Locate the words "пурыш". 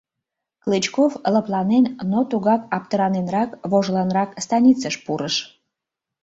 5.05-5.35